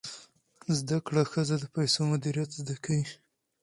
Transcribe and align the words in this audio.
زده 0.77 0.97
کړه 1.07 1.23
ښځه 1.31 1.55
د 1.59 1.65
پیسو 1.75 2.01
مدیریت 2.11 2.49
زده 2.59 2.75
کوي. 2.83 3.05